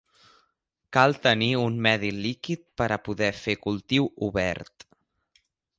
Cal 0.97 1.13
tenir 1.25 1.49
un 1.65 1.77
medi 1.87 2.11
líquid 2.27 2.65
per 2.83 2.89
a 2.97 3.01
poder 3.09 3.31
fer 3.45 3.59
cultiu 3.69 4.13
obert. 4.31 4.91